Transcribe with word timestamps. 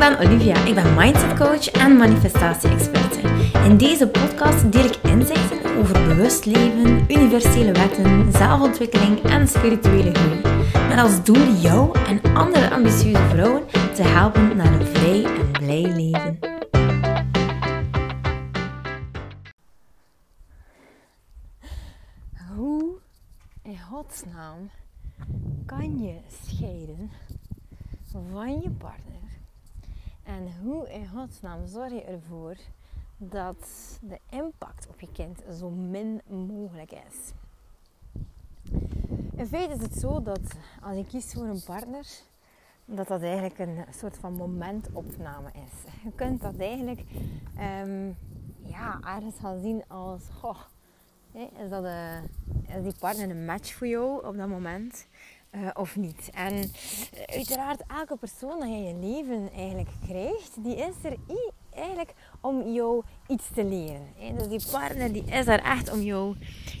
ben 0.00 0.18
Olivia. 0.18 0.64
Ik 0.64 0.74
ben 0.74 0.94
mindset 0.94 1.38
coach 1.38 1.70
en 1.70 1.96
manifestatie-experte. 1.96 3.20
In 3.64 3.76
deze 3.76 4.08
podcast 4.08 4.72
deel 4.72 4.84
ik 4.84 4.96
inzichten 5.02 5.76
over 5.76 6.06
bewust 6.08 6.44
leven, 6.44 7.04
universele 7.08 7.72
wetten, 7.72 8.32
zelfontwikkeling 8.32 9.22
en 9.22 9.48
spirituele 9.48 10.14
groei. 10.14 10.40
Met 10.88 10.98
als 10.98 11.24
doel 11.24 11.52
jou 11.54 11.98
en 11.98 12.34
andere 12.34 12.70
ambitieuze 12.70 13.28
vrouwen 13.28 13.66
te 13.94 14.02
helpen 14.02 14.56
naar 14.56 14.80
een 14.80 14.86
vrij 14.86 15.24
en 15.24 15.50
blij 15.50 15.82
leven. 15.82 16.38
Hoe 22.56 22.98
in 23.62 23.78
godsnaam 23.90 24.70
kan 25.66 25.98
je 25.98 26.14
scheiden 26.28 27.10
van 28.10 28.60
je 28.60 28.70
partner? 28.70 29.29
En 30.22 30.52
hoe 30.62 30.92
in 30.92 31.08
godsnaam 31.08 31.66
zorg 31.66 31.92
je 31.92 32.02
ervoor 32.02 32.56
dat 33.16 33.98
de 34.02 34.18
impact 34.30 34.88
op 34.88 35.00
je 35.00 35.12
kind 35.12 35.42
zo 35.58 35.70
min 35.70 36.20
mogelijk 36.26 36.92
is? 36.92 37.32
In 39.36 39.46
feite 39.46 39.74
is 39.74 39.82
het 39.82 39.94
zo 39.94 40.22
dat 40.22 40.40
als 40.82 40.96
je 40.96 41.06
kiest 41.06 41.32
voor 41.32 41.44
een 41.44 41.62
partner, 41.64 42.06
dat 42.84 43.08
dat 43.08 43.22
eigenlijk 43.22 43.58
een 43.58 43.84
soort 43.90 44.16
van 44.16 44.32
momentopname 44.32 45.50
is. 45.52 45.92
Je 46.02 46.12
kunt 46.14 46.40
dat 46.40 46.58
eigenlijk 46.58 47.00
um, 47.58 48.16
ja, 48.62 49.00
ergens 49.04 49.38
gaan 49.38 49.60
zien 49.60 49.82
als, 49.88 50.22
is, 51.32 51.68
dat 51.70 51.84
een, 51.84 52.22
is 52.66 52.82
die 52.82 52.98
partner 52.98 53.30
een 53.30 53.44
match 53.44 53.72
voor 53.72 53.86
jou 53.86 54.26
op 54.26 54.36
dat 54.36 54.48
moment? 54.48 55.06
Uh, 55.54 55.68
of 55.74 55.96
niet. 55.96 56.30
En 56.34 56.54
uh, 56.54 56.64
uiteraard, 57.26 57.82
elke 57.98 58.16
persoon 58.16 58.58
dat 58.58 58.68
je 58.68 58.74
in 58.74 58.84
je 58.84 58.94
leven 59.06 59.50
eigenlijk 59.56 59.88
krijgt, 60.06 60.50
die 60.56 60.76
is 60.76 60.94
er 61.02 61.16
eigenlijk 61.74 62.12
om 62.40 62.72
jou 62.72 63.02
iets 63.28 63.44
te 63.54 63.64
leren. 63.64 64.06
Dus 64.36 64.48
die 64.48 64.70
partner 64.70 65.12
die 65.12 65.24
is 65.24 65.46
er 65.46 65.62
echt 65.62 65.92
om 65.92 66.02
jou 66.02 66.36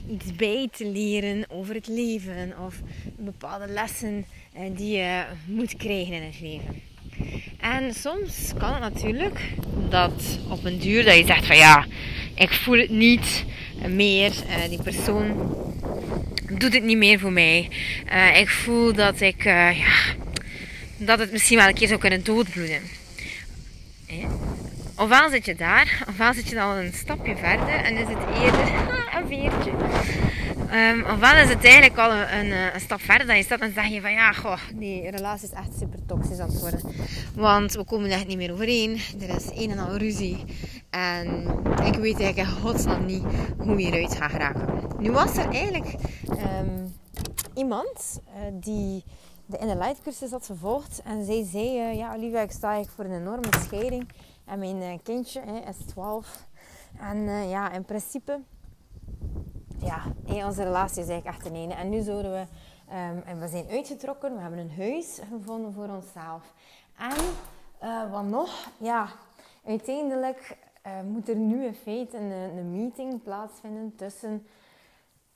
iets 0.08 0.36
bij 0.36 0.68
te 0.72 0.86
leren 0.86 1.44
over 1.48 1.74
het 1.74 1.86
leven 1.86 2.54
of 2.66 2.80
bepaalde 3.16 3.66
lessen 3.66 4.26
uh, 4.56 4.76
die 4.76 4.96
je 4.96 5.24
moet 5.46 5.76
krijgen 5.76 6.14
in 6.14 6.22
het 6.22 6.40
leven. 6.40 6.82
En 7.60 7.94
soms 7.94 8.52
kan 8.58 8.72
het 8.72 8.80
natuurlijk 8.80 9.54
dat 9.88 10.38
op 10.50 10.64
een 10.64 10.78
duur 10.78 11.04
dat 11.04 11.16
je 11.16 11.26
zegt 11.26 11.46
van 11.46 11.56
ja, 11.56 11.86
ik 12.34 12.52
voel 12.52 12.78
het 12.78 12.90
niet 12.90 13.44
meer, 13.88 14.32
die 14.68 14.82
persoon 14.82 15.54
doet 16.58 16.74
het 16.74 16.82
niet 16.82 16.96
meer 16.96 17.18
voor 17.18 17.32
mij. 17.32 17.68
Uh, 18.12 18.38
ik 18.38 18.48
voel 18.48 18.92
dat 18.92 19.20
ik, 19.20 19.44
uh, 19.44 19.78
ja, 19.78 20.14
dat 20.96 21.18
het 21.18 21.32
misschien 21.32 21.58
wel 21.58 21.68
een 21.68 21.74
keer 21.74 21.88
zou 21.88 22.00
kunnen 22.00 22.24
doodbloeden. 22.24 22.80
Eh? 24.06 24.26
Ofwel 24.96 25.30
zit 25.30 25.44
je 25.44 25.54
daar, 25.54 26.04
ofwel 26.08 26.34
zit 26.34 26.48
je 26.48 26.60
al 26.60 26.76
een 26.76 26.92
stapje 26.92 27.36
verder 27.36 27.74
en 27.74 27.96
is 27.96 28.08
het 28.08 28.42
eerder 28.42 28.72
een 29.16 29.26
veertje. 29.28 29.72
Um, 30.72 31.04
ofwel 31.04 31.36
is 31.36 31.48
het 31.48 31.64
eigenlijk 31.64 31.98
al 31.98 32.12
een, 32.12 32.38
een, 32.38 32.74
een, 32.74 32.80
stap 32.80 33.00
verder 33.00 33.26
dat 33.26 33.36
je 33.36 33.42
staat 33.42 33.60
en 33.60 33.72
zeg 33.74 33.86
je 33.86 34.00
van 34.00 34.12
ja, 34.12 34.32
goh, 34.32 34.58
die 34.74 35.10
relatie 35.10 35.48
is 35.48 35.54
echt 35.54 35.78
super 35.78 35.98
toxisch 36.06 36.38
aan 36.38 36.48
het 36.48 36.60
worden. 36.60 36.80
Want 37.34 37.72
we 37.72 37.84
komen 37.84 38.10
echt 38.10 38.26
niet 38.26 38.36
meer 38.36 38.52
overeen. 38.52 39.00
Er 39.20 39.36
is 39.36 39.46
een 39.54 39.70
en 39.70 39.78
al 39.78 39.96
ruzie. 39.96 40.44
En 40.90 41.46
ik 41.84 41.94
weet 41.94 42.20
eigenlijk 42.20 42.36
in 42.36 42.46
godsnaam 42.46 43.06
niet 43.06 43.24
hoe 43.58 43.78
je 43.78 43.92
eruit 43.92 44.16
gaat 44.16 44.30
geraken. 44.30 44.82
Nu 44.98 45.12
was 45.12 45.36
er 45.36 45.48
eigenlijk 45.48 45.94
um, 46.28 46.94
iemand 47.54 48.20
uh, 48.26 48.40
die 48.52 49.04
de 49.46 49.58
Inner 49.58 49.76
Light 49.76 50.02
cursus 50.02 50.30
had 50.30 50.46
gevolgd. 50.46 51.02
En 51.02 51.24
zij 51.24 51.44
zei, 51.44 51.90
uh, 51.90 51.96
ja 51.96 52.14
Olivia, 52.14 52.40
ik 52.40 52.50
sta 52.50 52.72
eigenlijk 52.72 52.96
voor 52.96 53.04
een 53.04 53.20
enorme 53.20 53.48
scheiding. 53.58 54.08
En 54.44 54.58
mijn 54.58 54.76
uh, 54.76 54.92
kindje 55.02 55.40
is 55.40 55.76
12. 55.86 56.46
En 56.98 57.48
ja, 57.48 57.72
in 57.72 57.84
principe, 57.84 58.40
ja, 59.78 60.02
onze 60.46 60.62
relatie 60.62 61.02
is 61.02 61.08
eigenlijk 61.08 61.26
echt 61.26 61.46
een 61.46 61.56
ene. 61.56 61.74
En 61.74 61.88
nu 61.88 62.00
zouden 62.00 62.32
we, 62.32 62.40
um, 62.94 63.22
en 63.24 63.40
we 63.40 63.48
zijn 63.48 63.68
uitgetrokken. 63.68 64.34
We 64.34 64.40
hebben 64.40 64.58
een 64.58 64.76
huis 64.76 65.20
gevonden 65.32 65.72
voor 65.72 65.88
onszelf. 65.88 66.52
En 66.98 67.16
wat 68.10 68.24
nog, 68.24 68.68
ja, 68.78 69.08
uiteindelijk 69.64 70.56
moet 71.04 71.28
er 71.28 71.36
nu 71.36 71.64
in 71.64 71.74
feite 71.74 72.16
een, 72.16 72.30
een 72.30 72.70
meeting 72.70 73.22
plaatsvinden 73.22 73.96
tussen 73.96 74.46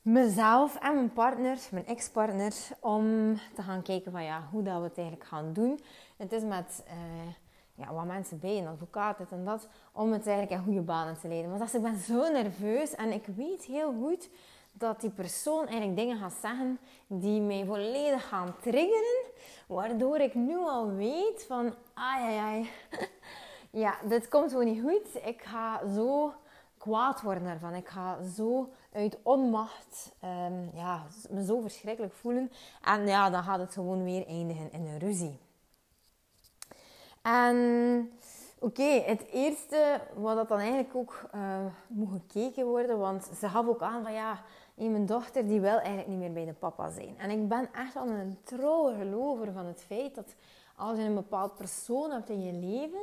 mezelf 0.05 0.77
en 0.77 0.94
mijn 0.94 1.12
partner, 1.12 1.59
mijn 1.71 1.87
ex-partner, 1.87 2.55
om 2.81 3.34
te 3.55 3.62
gaan 3.62 3.82
kijken 3.82 4.12
van 4.12 4.25
ja, 4.25 4.49
hoe 4.50 4.62
dat 4.62 4.78
we 4.78 4.84
het 4.84 4.99
eigenlijk 4.99 5.28
gaan 5.28 5.53
doen. 5.53 5.81
Het 6.16 6.32
is 6.32 6.43
met 6.43 6.84
uh, 6.87 7.32
ja, 7.75 7.93
wat 7.94 8.05
mensen 8.05 8.38
bij, 8.38 8.59
een 8.59 8.66
advocaat, 8.66 9.19
dit 9.19 9.32
en 9.32 9.44
dat, 9.44 9.69
om 9.93 10.12
het 10.12 10.27
eigenlijk 10.27 10.59
in 10.59 10.65
goede 10.65 10.81
banen 10.81 11.19
te 11.19 11.28
leiden. 11.28 11.50
Maar 11.50 11.59
dat 11.59 11.75
ik 11.75 11.82
ben 11.82 11.99
zo 11.99 12.32
nerveus 12.32 12.94
en 12.94 13.12
ik 13.12 13.26
weet 13.37 13.65
heel 13.65 13.94
goed 14.03 14.28
dat 14.72 15.00
die 15.00 15.11
persoon 15.11 15.66
eigenlijk 15.66 15.97
dingen 15.97 16.19
gaat 16.19 16.37
zeggen 16.41 16.78
die 17.06 17.41
mij 17.41 17.65
volledig 17.66 18.28
gaan 18.28 18.55
triggeren, 18.61 19.25
waardoor 19.66 20.19
ik 20.19 20.34
nu 20.34 20.56
al 20.56 20.93
weet 20.93 21.44
van, 21.49 21.75
ai, 21.94 22.22
ai, 22.25 22.37
ai. 22.37 22.71
Ja, 23.75 23.95
dit 24.09 24.29
komt 24.29 24.51
gewoon 24.51 24.65
niet 24.65 24.83
goed. 24.83 25.25
Ik 25.25 25.43
ga 25.43 25.89
zo 25.95 26.33
kwaad 26.79 27.23
worden 27.23 27.49
ervan. 27.49 27.75
Ik 27.75 27.89
ga 27.89 28.23
zo 28.23 28.71
uit 28.93 29.19
onmacht 29.23 30.12
um, 30.25 30.71
ja, 30.75 31.03
me 31.31 31.45
zo 31.45 31.61
verschrikkelijk 31.61 32.15
voelen. 32.15 32.51
En 32.83 33.07
ja, 33.07 33.31
dan 33.31 33.43
gaat 33.43 33.59
het 33.59 33.73
gewoon 33.73 34.05
weer 34.05 34.27
eindigen 34.27 34.73
in 34.73 34.87
een 34.87 34.99
ruzie. 34.99 35.39
En 37.23 38.11
oké, 38.59 39.03
het 39.07 39.27
eerste 39.33 40.01
wat 40.15 40.37
dat 40.37 40.49
dan 40.49 40.59
eigenlijk 40.59 40.95
ook 40.95 41.29
uh, 41.35 41.56
moet 41.89 42.11
gekeken 42.11 42.67
worden, 42.67 42.99
want 42.99 43.31
ze 43.39 43.49
gaf 43.49 43.67
ook 43.67 43.83
aan 43.83 44.03
van 44.03 44.12
ja, 44.12 44.43
mijn 44.75 45.06
dochter 45.06 45.47
die 45.47 45.61
wil 45.61 45.79
eigenlijk 45.79 46.09
niet 46.09 46.19
meer 46.19 46.33
bij 46.33 46.45
de 46.45 46.53
papa 46.53 46.91
zijn. 46.91 47.19
En 47.19 47.31
ik 47.31 47.49
ben 47.49 47.69
echt 47.73 47.97
al 47.97 48.09
een 48.09 48.39
trouwe 48.43 48.95
gelover 48.95 49.53
van 49.53 49.67
het 49.67 49.83
feit 49.87 50.15
dat 50.15 50.35
als 50.77 50.99
je 50.99 51.05
een 51.05 51.15
bepaald 51.15 51.55
persoon 51.55 52.11
hebt 52.11 52.29
in 52.29 52.43
je 52.43 52.53
leven, 52.53 53.03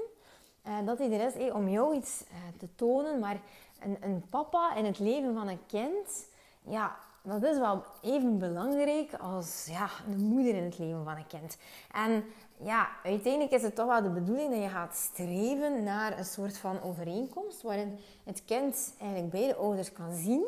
uh, 0.67 0.85
dat 0.85 0.97
hij 0.97 1.07
is 1.07 1.33
hey, 1.33 1.51
om 1.51 1.69
jou 1.69 1.95
iets 1.95 2.23
uh, 2.31 2.59
te 2.59 2.67
tonen, 2.75 3.19
maar 3.19 3.41
een, 3.79 3.97
een 4.01 4.23
papa 4.29 4.75
in 4.75 4.85
het 4.85 4.99
leven 4.99 5.33
van 5.33 5.47
een 5.47 5.65
kind, 5.67 6.27
ja, 6.61 6.97
dat 7.23 7.43
is 7.43 7.57
wel 7.57 7.83
even 8.01 8.37
belangrijk 8.37 9.13
als 9.13 9.67
ja, 9.69 9.89
een 10.07 10.23
moeder 10.23 10.55
in 10.55 10.63
het 10.63 10.77
leven 10.77 11.03
van 11.03 11.15
een 11.15 11.27
kind. 11.27 11.57
En 11.91 12.23
ja, 12.57 12.89
uiteindelijk 13.03 13.51
is 13.51 13.61
het 13.61 13.75
toch 13.75 13.87
wel 13.87 14.01
de 14.01 14.09
bedoeling 14.09 14.51
dat 14.51 14.61
je 14.61 14.69
gaat 14.69 14.95
streven 14.95 15.83
naar 15.83 16.17
een 16.17 16.25
soort 16.25 16.57
van 16.57 16.81
overeenkomst 16.81 17.61
waarin 17.61 17.99
het 18.23 18.45
kind 18.45 18.93
eigenlijk 18.99 19.31
beide 19.31 19.55
ouders 19.55 19.91
kan 19.91 20.13
zien. 20.13 20.45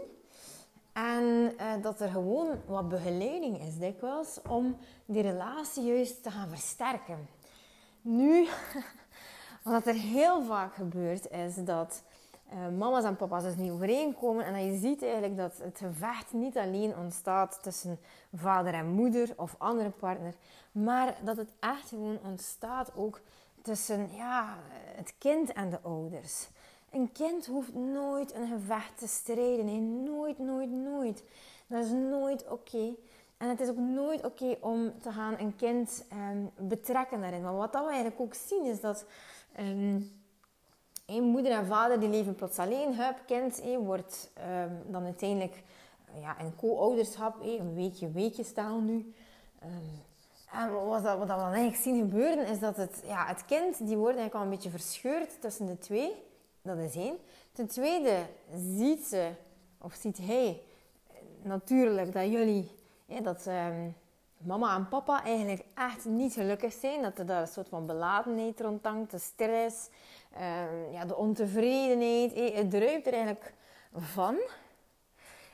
En 0.94 1.53
eh, 1.57 1.72
dat 1.81 2.01
er 2.01 2.09
gewoon 2.09 2.62
wat 2.66 2.90
begeleiding 2.90 3.62
is 3.62 3.78
dikwijls 3.78 4.40
om 4.50 4.78
die 5.06 5.22
relatie 5.22 5.84
juist 5.84 6.24
te 6.24 6.31
gaan 6.31 6.50
versterken. 6.50 7.28
Nu, 8.01 8.47
wat 9.63 9.85
er 9.85 9.94
heel 9.94 10.44
vaak 10.44 10.75
gebeurt 10.75 11.29
is 11.29 11.56
dat 11.56 12.03
uh, 12.53 12.78
mama's 12.78 13.03
en 13.03 13.16
papa's 13.16 13.44
dus 13.44 13.56
niet 13.56 13.72
overeenkomen. 13.72 14.46
En 14.46 14.53
dat 14.53 14.63
je 14.63 14.78
ziet 14.78 15.03
eigenlijk 15.03 15.38
dat 15.38 15.57
het 15.57 15.78
gevecht 15.78 16.34
niet 16.34 16.57
alleen 16.57 16.97
ontstaat 16.97 17.59
tussen 17.62 18.00
vader 18.34 18.74
en 18.74 18.88
moeder 18.88 19.34
of 19.35 19.56
andere 19.57 19.90
partner, 19.90 20.34
maar 20.72 21.16
dat 21.24 21.38
het 21.38 21.50
echt 21.59 21.90
gewoon 21.90 22.19
ontstaat 22.24 22.91
ook 22.96 23.22
tussen 23.62 24.09
ja, 24.16 24.57
het 24.96 25.13
kind 25.18 25.53
en 25.53 25.69
de 25.69 25.80
ouders. 25.81 26.47
Een 26.91 27.12
kind 27.12 27.45
hoeft 27.45 27.74
nooit 27.74 28.33
een 28.33 28.48
gevecht 28.48 28.98
te 28.98 29.07
strijden. 29.07 29.66
Nee, 29.66 29.80
nooit, 29.80 30.39
nooit, 30.39 30.69
nooit. 30.71 31.24
Dat 31.68 31.86
is 31.86 31.92
nooit 31.92 32.50
oké. 32.50 32.95
En 33.38 33.50
het 33.50 33.59
is 33.59 33.69
ook 33.69 33.77
nooit 33.77 34.25
oké 34.25 34.57
om 34.59 34.94
te 35.01 35.12
gaan 35.12 35.39
een 35.39 35.56
kind 35.56 36.06
um, 36.13 36.51
betrekken 36.68 37.21
daarin. 37.21 37.42
Maar 37.42 37.56
wat 37.56 37.71
we 37.71 37.86
eigenlijk 37.86 38.19
ook 38.19 38.33
zien 38.33 38.66
is 38.66 38.81
dat 38.81 39.06
um, 39.60 40.12
een 41.06 41.24
moeder 41.24 41.52
en 41.52 41.66
vader 41.66 42.00
die 42.00 42.10
leven 42.10 42.36
plots 42.36 42.60
alleen. 42.60 42.96
Hup, 42.96 43.16
kind 43.26 43.62
wordt 43.80 44.32
um, 44.38 44.92
dan 44.92 45.04
uiteindelijk 45.04 45.64
uh, 46.16 46.22
ja, 46.22 46.40
in 46.40 46.56
co-ouderschap. 46.56 47.42
een 47.42 47.74
weekje, 47.74 48.12
weekje 48.12 48.44
staan 48.44 48.86
nu. 48.86 49.14
Um, 49.64 50.02
en 50.52 50.86
wat, 50.86 51.04
dat, 51.04 51.18
wat 51.18 51.28
we 51.28 51.34
dan 51.34 51.40
eigenlijk 51.40 51.76
zien 51.76 52.00
gebeuren 52.00 52.48
is 52.48 52.60
dat 52.60 52.76
het, 52.76 53.04
ja, 53.06 53.26
het 53.26 53.46
kind 53.46 53.78
die 53.78 53.98
wordt 53.98 54.18
eigenlijk 54.18 54.36
al 54.36 54.42
een 54.42 54.50
beetje 54.50 54.70
verscheurd 54.70 55.42
tussen 55.42 55.66
de 55.66 55.78
twee. 55.78 56.14
Dat 56.62 56.78
is 56.78 56.96
één. 56.96 57.18
Ten 57.52 57.68
tweede 57.68 58.26
ziet 58.78 59.06
ze, 59.06 59.32
of 59.78 59.94
ziet 59.94 60.18
hij 60.18 60.62
natuurlijk 61.42 62.14
dat 62.14 62.32
jullie, 62.32 62.72
dat 63.24 63.48
mama 64.45 64.75
en 64.75 64.88
papa 64.88 65.24
eigenlijk 65.24 65.63
echt 65.75 66.06
niet 66.06 66.34
gelukkig 66.34 66.74
zijn. 66.74 67.01
Dat 67.01 67.19
er 67.19 67.25
daar 67.25 67.42
een 67.42 67.48
soort 67.48 67.69
van 67.69 67.86
beladenheid 67.86 68.62
rondhangt, 68.62 69.12
de 69.12 69.18
stress, 69.18 69.90
um, 70.34 70.92
ja, 70.92 71.06
de 71.06 71.16
ontevredenheid. 71.16 72.56
het 72.56 72.72
druipt 72.72 73.07
er 73.07 73.13
eigenlijk 73.13 73.54
van. 73.94 74.36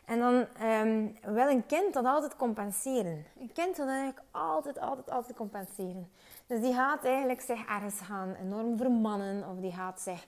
En 0.06 0.20
dan 0.20 0.46
um, 0.68 1.16
wil 1.22 1.50
een 1.50 1.66
kind 1.66 1.94
dat 1.94 2.06
altijd 2.06 2.36
compenseren. 2.36 3.26
Een 3.40 3.52
kind 3.54 3.78
wil 3.78 3.88
eigenlijk 3.88 4.22
altijd, 4.32 4.80
altijd, 4.80 5.10
altijd 5.10 5.38
compenseren. 5.38 6.12
Dus 6.48 6.62
die 6.62 6.74
gaat 6.74 7.06
eigenlijk 7.06 7.42
zich 7.42 7.66
ergens 7.66 8.00
gaan 8.00 8.36
enorm 8.42 8.78
vermannen. 8.78 9.50
Of 9.50 9.58
die 9.60 9.72
gaat 9.72 10.02
zich 10.02 10.26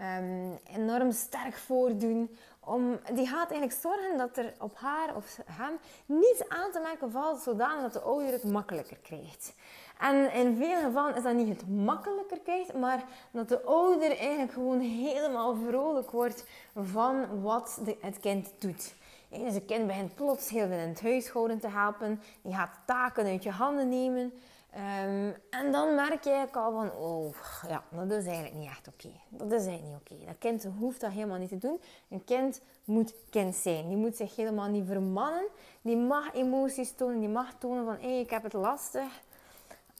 um, 0.00 0.58
enorm 0.64 1.10
sterk 1.10 1.56
voordoen. 1.56 2.36
Om, 2.66 2.98
die 3.12 3.26
gaat 3.26 3.50
eigenlijk 3.50 3.80
zorgen 3.80 4.18
dat 4.18 4.36
er 4.36 4.52
op 4.58 4.76
haar 4.76 5.16
of 5.16 5.38
hem 5.44 5.78
niets 6.06 6.48
aan 6.48 6.70
te 6.72 6.80
merken 6.80 7.10
valt. 7.10 7.40
Zodanig 7.40 7.82
dat 7.82 7.92
de 7.92 8.00
ouder 8.00 8.32
het 8.32 8.44
makkelijker 8.44 8.96
krijgt. 9.02 9.54
En 9.98 10.32
in 10.32 10.56
veel 10.56 10.80
gevallen 10.80 11.16
is 11.16 11.22
dat 11.22 11.34
niet 11.34 11.48
het 11.48 11.68
makkelijker 11.68 12.40
krijgt, 12.40 12.74
maar 12.74 13.04
dat 13.30 13.48
de 13.48 13.62
ouder 13.62 14.18
eigenlijk 14.18 14.52
gewoon 14.52 14.80
helemaal 14.80 15.56
vrolijk 15.68 16.10
wordt 16.10 16.44
van 16.74 17.42
wat 17.42 17.80
het 18.00 18.20
kind 18.20 18.52
doet. 18.58 18.94
Dus 19.28 19.54
het 19.54 19.64
kind 19.64 19.86
begint 19.86 20.14
plots 20.14 20.48
heel 20.48 20.66
veel 20.66 20.78
in 20.78 20.88
het 20.88 21.02
huishouden 21.02 21.58
te 21.58 21.68
helpen. 21.68 22.22
Die 22.42 22.54
gaat 22.54 22.78
taken 22.86 23.26
uit 23.26 23.42
je 23.42 23.50
handen 23.50 23.88
nemen. 23.88 24.32
Um, 24.76 25.34
en 25.50 25.72
dan 25.72 25.94
merk 25.94 26.24
je 26.24 26.46
al 26.52 26.72
van, 26.72 26.92
oh 26.92 27.34
ja, 27.68 27.82
dat 27.90 28.10
is 28.10 28.26
eigenlijk 28.26 28.54
niet 28.54 28.68
echt 28.68 28.88
oké. 28.88 29.10
Dat 29.28 29.52
is 29.52 29.66
eigenlijk 29.66 29.82
niet 29.82 30.18
oké. 30.18 30.26
Dat 30.26 30.38
kind 30.38 30.66
hoeft 30.78 31.00
dat 31.00 31.10
helemaal 31.10 31.38
niet 31.38 31.48
te 31.48 31.58
doen. 31.58 31.80
Een 32.08 32.24
kind 32.24 32.60
moet 32.84 33.14
kind 33.30 33.54
zijn. 33.54 33.88
Die 33.88 33.96
moet 33.96 34.16
zich 34.16 34.36
helemaal 34.36 34.68
niet 34.68 34.86
vermannen. 34.86 35.46
Die 35.82 35.96
mag 35.96 36.34
emoties 36.34 36.92
tonen. 36.92 37.20
Die 37.20 37.28
mag 37.28 37.54
tonen 37.58 37.84
van, 37.84 37.94
hé, 37.94 38.08
hey, 38.08 38.20
ik 38.20 38.30
heb 38.30 38.42
het 38.42 38.52
lastig. 38.52 39.22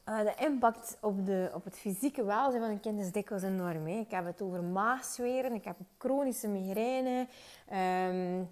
Uh, 0.09 0.19
de 0.19 0.33
impact 0.39 0.97
op, 1.01 1.25
de, 1.25 1.51
op 1.53 1.63
het 1.63 1.77
fysieke 1.77 2.23
welzijn 2.23 2.61
van 2.61 2.71
een 2.71 2.79
kind 2.79 2.99
is 2.99 3.11
dikwijls 3.11 3.43
enorm. 3.43 3.87
Hè. 3.87 3.99
Ik 3.99 4.11
heb 4.11 4.25
het 4.25 4.41
over 4.41 4.63
maagzweren. 4.63 5.53
Ik 5.53 5.63
heb 5.63 5.75
chronische 5.97 6.47
migraine. 6.47 7.27
Um, 7.73 8.49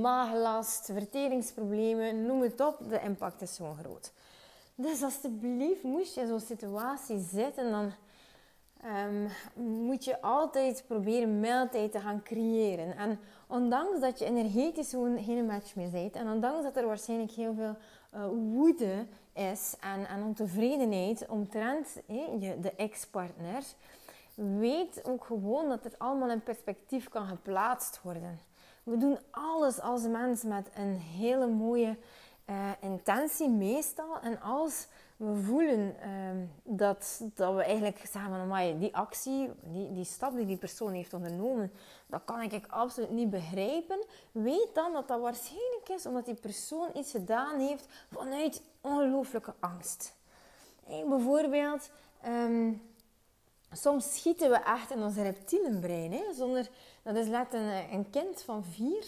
maaglast, 0.00 0.90
verteringsproblemen, 0.92 2.26
noem 2.26 2.42
het 2.42 2.60
op. 2.60 2.78
De 2.88 3.00
impact 3.00 3.42
is 3.42 3.54
zo 3.54 3.76
groot. 3.80 4.12
Dus 4.74 5.02
alsjeblieft, 5.02 5.82
moest 5.82 6.14
je 6.14 6.20
in 6.20 6.26
zo'n 6.26 6.40
situatie 6.40 7.18
zitten, 7.18 7.70
dan 7.70 7.92
um, 8.84 9.28
moet 9.86 10.04
je 10.04 10.20
altijd 10.20 10.84
proberen 10.86 11.40
mildheid 11.40 11.92
te 11.92 12.00
gaan 12.00 12.22
creëren. 12.22 12.96
En 12.96 13.18
ondanks 13.48 14.00
dat 14.00 14.18
je 14.18 14.24
energetisch 14.24 14.90
gewoon 14.90 15.22
geen 15.22 15.46
match 15.46 15.74
meer 15.74 15.90
bent, 15.90 16.14
en 16.14 16.30
ondanks 16.30 16.62
dat 16.62 16.76
er 16.76 16.86
waarschijnlijk 16.86 17.32
heel 17.32 17.54
veel 17.54 17.76
uh, 18.14 18.26
woede 18.26 19.06
is 19.34 19.76
en, 19.80 20.08
en 20.08 20.22
ontevredenheid 20.22 21.26
omtrent 21.28 22.00
de 22.60 22.72
ex-partner, 22.76 23.62
weet 24.34 25.04
ook 25.04 25.24
gewoon 25.24 25.68
dat 25.68 25.84
het 25.84 25.98
allemaal 25.98 26.30
in 26.30 26.42
perspectief 26.42 27.08
kan 27.08 27.26
geplaatst 27.26 28.00
worden. 28.02 28.40
We 28.82 28.96
doen 28.96 29.18
alles 29.30 29.80
als 29.80 30.06
mens 30.06 30.42
met 30.42 30.70
een 30.74 30.94
hele 30.94 31.46
mooie 31.46 31.96
uh, 32.46 32.70
intentie 32.80 33.48
meestal. 33.48 34.20
En 34.20 34.40
als 34.40 34.86
we 35.16 35.42
voelen 35.42 35.96
uh, 36.06 36.76
dat, 36.76 37.22
dat 37.34 37.54
we 37.54 37.64
eigenlijk 37.64 38.06
zeggen 38.10 38.48
van... 38.48 38.78
Die 38.78 38.96
actie, 38.96 39.50
die, 39.62 39.92
die 39.92 40.04
stap 40.04 40.34
die 40.34 40.46
die 40.46 40.56
persoon 40.56 40.92
heeft 40.92 41.14
ondernomen... 41.14 41.72
dat 42.06 42.22
kan 42.24 42.40
ik 42.40 42.66
absoluut 42.66 43.10
niet 43.10 43.30
begrijpen. 43.30 44.04
Weet 44.32 44.70
dan 44.74 44.92
dat 44.92 45.08
dat 45.08 45.20
waarschijnlijk 45.20 45.88
is 45.88 46.06
omdat 46.06 46.24
die 46.24 46.34
persoon 46.34 46.90
iets 46.94 47.10
gedaan 47.10 47.58
heeft 47.58 47.86
vanuit 48.10 48.62
ongelooflijke 48.80 49.54
angst. 49.60 50.14
Bijvoorbeeld... 50.86 51.90
Um, 52.26 52.90
soms 53.72 54.14
schieten 54.14 54.50
we 54.50 54.56
echt 54.56 54.90
in 54.90 55.02
ons 55.02 55.16
reptielenbrein. 55.16 56.12
Hè? 56.12 56.32
Zonder, 56.34 56.70
dat 57.02 57.16
is 57.16 57.26
net 57.26 57.52
een, 57.52 57.92
een 57.92 58.10
kind 58.10 58.42
van 58.42 58.64
vier. 58.64 59.04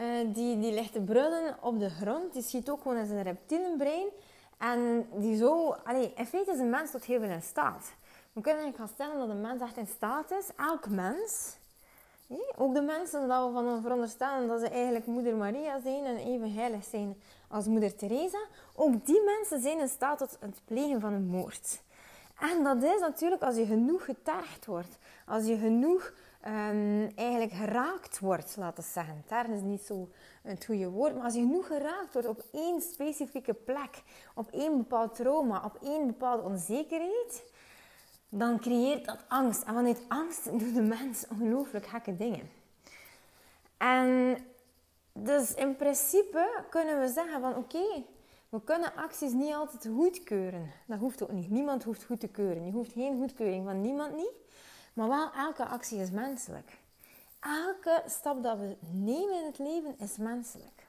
Uh, 0.00 0.34
die, 0.34 0.58
die 0.58 0.72
ligt 0.72 0.92
te 0.92 1.00
brullen 1.00 1.56
op 1.60 1.78
de 1.78 1.90
grond. 1.90 2.32
Die 2.32 2.42
schiet 2.42 2.70
ook 2.70 2.82
gewoon 2.82 2.96
in 2.96 3.06
zijn 3.06 3.22
reptielenbrein. 3.22 4.06
En 4.58 5.08
die 5.14 5.36
zo... 5.36 5.70
Allee, 5.84 6.12
in 6.16 6.26
feite 6.26 6.50
is 6.50 6.58
een 6.58 6.70
mens 6.70 6.90
tot 6.90 7.04
heel 7.04 7.20
veel 7.20 7.30
in 7.30 7.42
staat. 7.42 7.92
We 8.32 8.40
kunnen 8.40 8.62
eigenlijk 8.62 8.76
gaan 8.76 9.06
stellen 9.06 9.18
dat 9.18 9.36
een 9.36 9.40
mens 9.40 9.62
echt 9.62 9.76
in 9.76 9.86
staat 9.86 10.30
is. 10.30 10.46
Elk 10.56 10.88
mens... 10.88 11.56
ook 12.56 12.74
de 12.74 12.80
mensen 12.80 13.28
dat 13.28 13.46
we 13.46 13.52
van 13.52 13.82
veronderstellen 13.82 14.48
dat 14.48 14.60
ze 14.60 14.68
eigenlijk 14.68 15.06
moeder 15.06 15.36
Maria 15.36 15.80
zijn 15.80 16.04
en 16.04 16.16
even 16.16 16.52
heilig 16.52 16.84
zijn 16.84 17.16
als 17.48 17.66
moeder 17.66 17.96
Teresa. 17.96 18.38
Ook 18.74 19.06
die 19.06 19.22
mensen 19.24 19.60
zijn 19.60 19.80
in 19.80 19.88
staat 19.88 20.18
tot 20.18 20.36
het 20.40 20.60
plegen 20.64 21.00
van 21.00 21.12
een 21.12 21.26
moord. 21.26 21.80
En 22.38 22.62
dat 22.64 22.82
is 22.82 23.00
natuurlijk 23.00 23.42
als 23.42 23.56
je 23.56 23.66
genoeg 23.66 24.04
getergd 24.04 24.66
wordt. 24.66 24.98
Als 25.26 25.46
je 25.46 25.56
genoeg 25.56 26.12
um, 26.46 27.10
eigenlijk 27.14 27.52
geraakt 27.52 28.18
wordt, 28.18 28.56
laten 28.56 28.84
we 28.84 28.90
zeggen. 28.90 29.22
Tergen 29.26 29.54
is 29.54 29.60
niet 29.60 29.82
zo 29.82 30.08
het 30.42 30.64
goede 30.64 30.88
woord. 30.88 31.14
Maar 31.14 31.24
als 31.24 31.34
je 31.34 31.40
genoeg 31.40 31.66
geraakt 31.66 32.12
wordt 32.12 32.28
op 32.28 32.42
één 32.52 32.80
specifieke 32.80 33.54
plek. 33.54 34.02
Op 34.34 34.50
één 34.50 34.76
bepaald 34.76 35.14
trauma. 35.14 35.62
Op 35.64 35.78
één 35.82 36.06
bepaalde 36.06 36.42
onzekerheid. 36.42 37.44
Dan 38.28 38.60
creëert 38.60 39.04
dat 39.04 39.24
angst. 39.28 39.62
En 39.62 39.74
vanuit 39.74 40.02
angst 40.08 40.44
doet 40.44 40.74
de 40.74 40.82
mens 40.82 41.24
ongelooflijk 41.30 41.86
gekke 41.86 42.16
dingen. 42.16 42.50
En 43.76 44.36
dus 45.12 45.54
in 45.54 45.76
principe 45.76 46.64
kunnen 46.70 47.00
we 47.00 47.08
zeggen 47.08 47.40
van 47.40 47.56
oké, 47.56 48.04
we 48.48 48.62
kunnen 48.64 48.94
acties 48.94 49.32
niet 49.32 49.54
altijd 49.54 49.88
goedkeuren. 49.94 50.70
Dat 50.86 50.98
hoeft 50.98 51.22
ook 51.22 51.32
niet. 51.32 51.50
Niemand 51.50 51.84
hoeft 51.84 52.04
goed 52.04 52.20
te 52.20 52.28
keuren. 52.28 52.64
Je 52.64 52.72
hoeft 52.72 52.92
geen 52.92 53.18
goedkeuring 53.18 53.64
van 53.64 53.80
niemand 53.80 54.16
niet. 54.16 54.32
Maar 54.92 55.08
wel 55.08 55.30
elke 55.32 55.64
actie 55.64 55.98
is 55.98 56.10
menselijk. 56.10 56.78
Elke 57.40 58.02
stap 58.06 58.42
dat 58.42 58.58
we 58.58 58.76
nemen 58.90 59.38
in 59.38 59.44
het 59.46 59.58
leven 59.58 59.94
is 59.98 60.16
menselijk. 60.16 60.86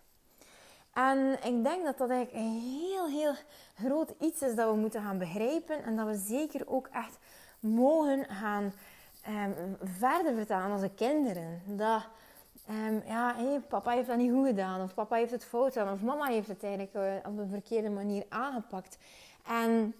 En 0.93 1.37
ik 1.43 1.63
denk 1.63 1.83
dat 1.83 1.97
dat 1.97 2.09
eigenlijk 2.09 2.45
een 2.45 2.59
heel, 2.59 3.07
heel 3.07 3.33
groot 3.75 4.13
iets 4.19 4.41
is 4.41 4.55
dat 4.55 4.69
we 4.69 4.75
moeten 4.75 5.01
gaan 5.01 5.17
begrijpen. 5.17 5.83
En 5.83 5.95
dat 5.95 6.07
we 6.07 6.15
zeker 6.15 6.67
ook 6.67 6.87
echt 6.87 7.17
mogen 7.59 8.25
gaan 8.25 8.73
um, 9.27 9.77
verder 9.81 10.33
vertellen 10.33 10.63
aan 10.63 10.71
onze 10.71 10.89
kinderen. 10.95 11.61
Dat 11.65 12.01
Um, 12.69 13.01
ja, 13.05 13.33
hey, 13.35 13.59
papa 13.59 13.91
heeft 13.91 14.07
dat 14.07 14.17
niet 14.17 14.31
goed 14.31 14.47
gedaan, 14.47 14.81
of 14.81 14.93
papa 14.93 15.15
heeft 15.15 15.31
het 15.31 15.45
fout 15.45 15.73
gedaan, 15.73 15.93
of 15.93 16.01
mama 16.01 16.25
heeft 16.25 16.47
het 16.47 16.63
eigenlijk 16.63 16.93
uh, 16.93 17.31
op 17.31 17.37
een 17.37 17.49
verkeerde 17.49 17.89
manier 17.89 18.25
aangepakt. 18.29 18.97
En 19.47 19.95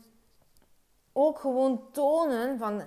ook 1.11 1.39
gewoon 1.39 1.81
tonen 1.91 2.57
van, 2.57 2.81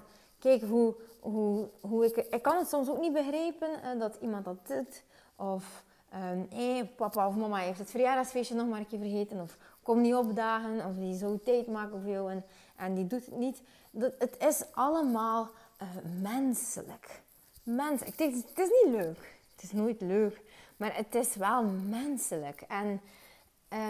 kijk 0.46 0.62
hoe, 0.62 0.94
hoe, 1.20 1.68
hoe 1.80 2.04
ik... 2.04 2.16
Ik 2.16 2.42
kan 2.42 2.58
het 2.58 2.68
soms 2.68 2.88
ook 2.88 3.00
niet 3.00 3.12
begrijpen 3.12 3.98
dat 3.98 4.16
iemand 4.20 4.44
dat 4.44 4.66
doet. 4.66 5.02
Of, 5.36 5.84
um, 6.14 6.88
papa 6.96 7.28
of 7.28 7.34
mama 7.34 7.56
heeft 7.56 7.78
het 7.78 7.90
verjaardagsfeestje 7.90 8.54
nog 8.54 8.68
maar 8.68 8.78
een 8.78 8.86
keer 8.86 8.98
vergeten. 8.98 9.40
Of 9.40 9.56
kom 9.82 10.00
niet 10.00 10.14
opdagen, 10.14 10.84
of 10.84 10.96
die 10.96 11.14
zou 11.14 11.38
tijd 11.44 11.66
maken 11.66 12.00
voor 12.00 12.10
jou 12.10 12.30
en, 12.30 12.44
en 12.76 12.94
die 12.94 13.06
doet 13.06 13.26
het 13.26 13.36
niet. 13.36 13.62
Dat, 13.90 14.12
het 14.18 14.36
is 14.38 14.64
allemaal 14.72 15.48
uh, 15.82 15.88
menselijk. 16.20 17.20
Menselijk. 17.62 18.18
Het 18.18 18.32
is, 18.32 18.42
het 18.48 18.58
is 18.58 18.68
niet 18.82 18.94
leuk. 18.94 19.38
Het 19.54 19.62
is 19.64 19.72
nooit 19.72 20.00
leuk, 20.00 20.40
maar 20.76 20.96
het 20.96 21.14
is 21.14 21.34
wel 21.34 21.62
menselijk. 21.88 22.64
En 22.68 23.00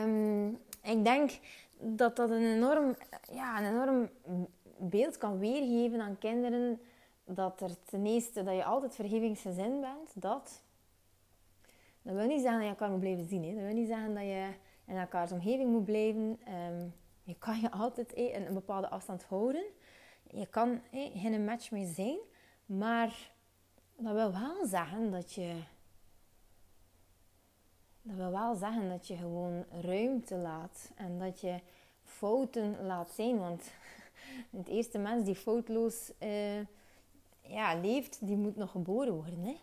um, 0.04 0.58
ik 0.82 1.04
denk 1.04 1.30
dat 1.78 2.16
dat 2.16 2.30
een 2.30 2.44
enorm, 2.54 2.96
ja, 3.32 3.58
een 3.58 3.64
enorm 3.64 4.08
beeld 4.78 5.18
kan 5.18 5.38
weergeven 5.38 6.00
aan 6.00 6.18
kinderen. 6.18 6.80
Dat 7.25 7.61
er 7.61 7.83
ten 7.85 8.06
eerste 8.06 8.42
dat 8.42 8.54
je 8.54 8.64
altijd 8.64 8.95
vergevingsgezind 8.95 9.80
bent. 9.80 10.23
Dat. 10.23 10.62
Dat 12.02 12.14
wil 12.14 12.26
niet 12.26 12.40
zeggen 12.40 12.59
dat 12.59 12.62
je 12.62 12.68
elkaar 12.68 12.90
moet 12.90 13.00
blijven 13.00 13.26
zien. 13.26 13.45
Hè. 13.45 13.54
Dat 13.54 13.62
wil 13.62 13.75
niet 13.75 13.88
zeggen 13.88 14.14
dat 14.14 14.23
je 14.23 14.49
in 14.87 14.97
elkaars 14.97 15.33
omgeving 15.33 15.71
moet 15.71 15.85
blijven. 15.85 16.38
Um, 16.49 16.95
je 17.23 17.35
kan 17.38 17.61
je 17.61 17.71
altijd 17.71 18.16
een, 18.16 18.47
een 18.47 18.54
bepaalde 18.54 18.88
afstand 18.88 19.25
houden. 19.25 19.64
Je 20.30 20.47
kan 20.47 20.80
geen 20.90 21.45
match 21.45 21.71
mee 21.71 21.87
zijn. 21.87 22.18
Maar 22.66 23.33
dat 23.97 24.14
wil 24.14 24.33
wel 24.33 24.66
zeggen 24.66 25.11
dat 25.11 25.33
je. 25.33 25.62
Dat 28.02 28.16
wil 28.16 28.30
wel 28.30 28.54
zeggen 28.54 28.88
dat 28.88 29.06
je 29.06 29.16
gewoon 29.16 29.64
ruimte 29.71 30.37
laat 30.37 30.92
en 30.97 31.18
dat 31.18 31.40
je 31.40 31.61
fouten 32.02 32.87
laat 32.87 33.11
zijn. 33.11 33.38
Want 33.38 33.71
het 34.50 34.69
eerste 34.69 34.99
mens 34.99 35.25
die 35.25 35.35
foutloos 35.35 36.12
uh, 36.23 36.61
ja, 37.40 37.81
leeft, 37.81 38.26
die 38.26 38.37
moet 38.37 38.57
nog 38.57 38.71
geboren 38.71 39.14
worden. 39.14 39.40
Hè? 39.40 39.57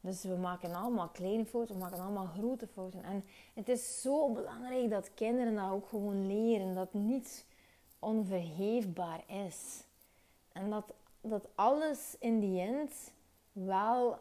Dus 0.00 0.22
we 0.22 0.36
maken 0.36 0.74
allemaal 0.74 1.08
kleine 1.08 1.44
fouten, 1.44 1.74
we 1.74 1.80
maken 1.80 2.00
allemaal 2.00 2.26
grote 2.26 2.66
fouten. 2.66 3.02
En 3.02 3.24
het 3.54 3.68
is 3.68 4.00
zo 4.00 4.32
belangrijk 4.32 4.90
dat 4.90 5.14
kinderen 5.14 5.54
dat 5.54 5.70
ook 5.70 5.88
gewoon 5.88 6.26
leren. 6.26 6.74
Dat 6.74 6.94
niets 6.94 7.44
onvergeefbaar 7.98 9.22
is. 9.26 9.82
En 10.52 10.70
dat 10.70 10.92
dat 11.20 11.48
alles 11.54 12.16
in 12.18 12.40
die 12.40 12.60
end 12.60 13.12
wel 13.52 14.18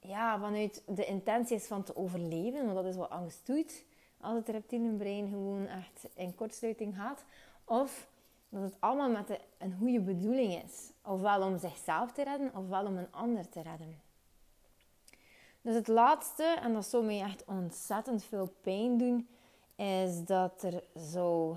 ja, 0.00 0.38
vanuit 0.38 0.82
de 0.86 1.04
intentie 1.04 1.56
is 1.56 1.66
van 1.66 1.82
te 1.82 1.96
overleven, 1.96 2.64
want 2.64 2.74
dat 2.74 2.84
is 2.84 2.96
wat 2.96 3.10
angst 3.10 3.46
doet 3.46 3.84
als 4.20 4.34
het 4.34 4.48
reptielenbrein 4.48 5.28
gewoon 5.28 5.66
echt 5.66 6.08
in 6.14 6.34
kortsluiting 6.34 6.96
gaat. 6.96 7.24
Of 7.64 8.08
dat 8.52 8.62
het 8.62 8.76
allemaal 8.78 9.10
met 9.10 9.40
een 9.58 9.76
goede 9.78 10.00
bedoeling 10.00 10.62
is. 10.64 10.90
Ofwel 11.02 11.42
om 11.42 11.58
zichzelf 11.58 12.12
te 12.12 12.24
redden, 12.24 12.56
ofwel 12.56 12.86
om 12.86 12.96
een 12.96 13.12
ander 13.12 13.48
te 13.48 13.60
redden. 13.60 14.00
Dus 15.60 15.74
het 15.74 15.88
laatste, 15.88 16.44
en 16.62 16.72
dat 16.72 16.86
zou 16.86 17.04
mij 17.04 17.20
echt 17.20 17.44
ontzettend 17.44 18.24
veel 18.24 18.54
pijn 18.60 18.98
doen, 18.98 19.28
is 19.76 20.24
dat 20.24 20.62
er 20.62 20.84
zo. 21.12 21.56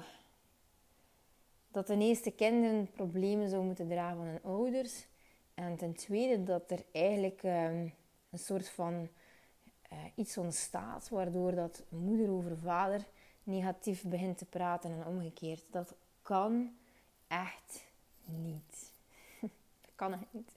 Dat 1.71 1.85
ten 1.85 2.01
eerste 2.01 2.31
kinderen 2.31 2.91
problemen 2.91 3.49
zou 3.49 3.63
moeten 3.63 3.87
dragen 3.87 4.17
van 4.17 4.25
hun 4.25 4.43
ouders. 4.43 5.05
En 5.53 5.77
ten 5.77 5.93
tweede 5.93 6.43
dat 6.43 6.71
er 6.71 6.85
eigenlijk 6.91 7.43
ehm, 7.43 7.87
een 8.29 8.39
soort 8.39 8.69
van 8.69 8.93
uh, 8.93 9.99
iets 10.15 10.37
ontstaat 10.37 11.09
waardoor 11.09 11.55
dat 11.55 11.83
moeder 11.89 12.29
over 12.29 12.57
vader 12.57 13.05
negatief 13.43 14.03
begint 14.03 14.37
te 14.37 14.45
praten 14.45 14.91
en 14.91 15.05
omgekeerd. 15.05 15.63
Dat 15.69 15.95
kan 16.21 16.75
echt 17.27 17.85
niet. 18.25 18.91
dat 19.81 19.91
kan 19.95 20.13
echt 20.13 20.31
niet. 20.31 20.51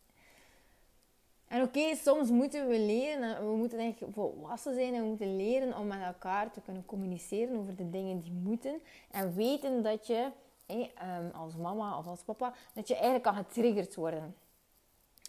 En 1.49 1.63
oké, 1.63 1.95
soms 1.95 2.31
moeten 2.31 2.69
we 2.69 2.79
leren, 2.79 3.51
we 3.51 3.57
moeten 3.57 3.79
eigenlijk 3.79 4.15
volwassen 4.15 4.75
zijn 4.75 4.95
en 4.95 5.01
we 5.01 5.09
moeten 5.09 5.37
leren 5.37 5.77
om 5.77 5.87
met 5.87 6.03
elkaar 6.03 6.51
te 6.51 6.61
kunnen 6.61 6.87
communiceren 6.87 7.59
over 7.59 7.77
de 7.77 7.91
dingen 7.91 8.21
die 8.21 8.33
moeten. 8.33 8.81
En 9.11 9.35
weten 9.35 9.83
dat 9.83 10.07
je, 10.07 10.31
ehm, 10.67 11.31
als 11.33 11.57
mama 11.57 11.99
of 11.99 12.07
als 12.07 12.23
papa, 12.23 12.53
dat 12.75 12.89
je 12.89 12.95
eigenlijk 12.95 13.25
kan 13.25 13.35
getriggerd 13.35 13.95
worden. 13.95 14.35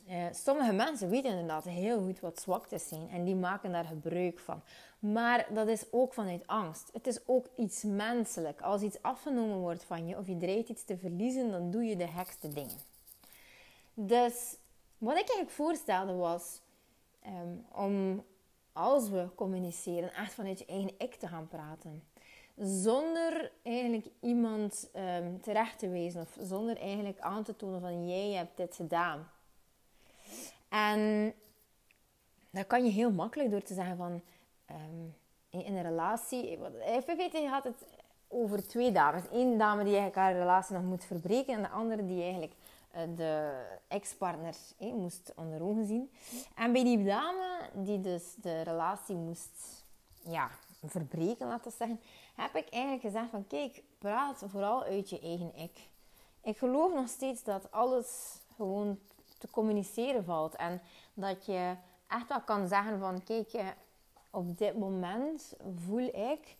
Uh, 0.09 0.25
sommige 0.31 0.71
mensen 0.71 1.09
weten 1.09 1.31
inderdaad 1.31 1.63
heel 1.63 2.01
goed 2.01 2.19
wat 2.19 2.41
zwaktes 2.41 2.87
zijn 2.87 3.09
en 3.09 3.23
die 3.23 3.35
maken 3.35 3.71
daar 3.71 3.85
gebruik 3.85 4.39
van. 4.39 4.61
Maar 4.99 5.47
dat 5.53 5.67
is 5.67 5.85
ook 5.91 6.13
vanuit 6.13 6.47
angst. 6.47 6.89
Het 6.93 7.07
is 7.07 7.19
ook 7.25 7.47
iets 7.55 7.83
menselijk. 7.83 8.61
Als 8.61 8.81
iets 8.81 9.01
afgenomen 9.01 9.57
wordt 9.57 9.83
van 9.83 10.07
je 10.07 10.17
of 10.17 10.27
je 10.27 10.37
dreigt 10.37 10.69
iets 10.69 10.83
te 10.83 10.97
verliezen, 10.97 11.51
dan 11.51 11.71
doe 11.71 11.83
je 11.83 11.95
de 11.95 12.07
hekste 12.07 12.47
dingen. 12.47 12.77
Dus 13.93 14.55
wat 14.97 15.13
ik 15.13 15.17
eigenlijk 15.17 15.51
voorstelde 15.51 16.13
was 16.13 16.61
ehm, 17.19 17.55
om 17.71 18.23
als 18.73 19.09
we 19.09 19.27
communiceren 19.35 20.13
echt 20.13 20.33
vanuit 20.33 20.59
je 20.59 20.65
eigen 20.65 20.93
ik 20.97 21.15
te 21.15 21.27
gaan 21.27 21.47
praten. 21.47 22.03
Zonder 22.57 23.51
eigenlijk 23.63 24.07
iemand 24.19 24.89
um, 24.95 25.41
terecht 25.41 25.79
te 25.79 25.89
wezen 25.89 26.21
of 26.21 26.37
zonder 26.41 26.77
eigenlijk 26.77 27.19
aan 27.19 27.43
te 27.43 27.55
tonen 27.55 27.81
van 27.81 28.07
jij 28.07 28.31
hebt 28.31 28.57
dit 28.57 28.75
gedaan. 28.75 29.27
En 30.69 31.33
dat 32.49 32.67
kan 32.67 32.85
je 32.85 32.91
heel 32.91 33.11
makkelijk 33.11 33.51
door 33.51 33.61
te 33.61 33.73
zeggen 33.73 33.97
van 33.97 34.21
um, 34.69 35.15
in 35.49 35.75
een 35.75 35.83
relatie. 35.83 36.59
Even 36.81 37.17
weten, 37.17 37.41
je 37.41 37.47
had 37.47 37.63
het 37.63 37.85
over 38.27 38.67
twee 38.67 38.91
dames. 38.91 39.23
Eén 39.31 39.57
dame 39.57 39.83
die 39.83 39.97
eigenlijk 39.97 40.15
haar 40.15 40.33
relatie 40.33 40.75
nog 40.75 40.83
moet 40.83 41.05
verbreken 41.05 41.53
en 41.53 41.61
de 41.61 41.69
andere 41.69 42.05
die 42.05 42.21
eigenlijk 42.21 42.53
uh, 42.95 43.01
de 43.15 43.63
ex-partner 43.88 44.55
eh, 44.77 44.93
moest 44.93 45.33
onder 45.35 45.63
ogen 45.63 45.85
zien. 45.85 46.11
En 46.55 46.71
bij 46.71 46.83
die 46.83 47.03
dame 47.03 47.69
die 47.73 47.99
dus 47.99 48.35
de 48.35 48.61
relatie 48.61 49.15
moest 49.15 49.83
ja, 50.23 50.49
verbreken, 50.85 51.47
laten 51.47 51.71
zeggen, 51.71 51.99
heb 52.35 52.55
ik 52.55 52.69
eigenlijk 52.69 53.03
gezegd 53.03 53.29
van 53.29 53.47
kijk, 53.47 53.83
praat 53.97 54.43
vooral 54.47 54.83
uit 54.83 55.09
je 55.09 55.19
eigen 55.19 55.55
ik. 55.55 55.89
Ik 56.43 56.57
geloof 56.57 56.93
nog 56.93 57.07
steeds 57.07 57.43
dat 57.43 57.71
alles 57.71 58.39
gewoon 58.55 58.99
te 59.39 59.48
communiceren 59.51 60.24
valt. 60.24 60.55
En 60.55 60.81
dat 61.13 61.46
je 61.46 61.75
echt 62.08 62.27
wel 62.27 62.41
kan 62.41 62.67
zeggen 62.67 63.00
van 63.00 63.24
kijk, 63.24 63.53
eh, 63.53 63.67
op 64.29 64.58
dit 64.58 64.77
moment 64.77 65.53
voel 65.86 66.08
ik 66.31 66.58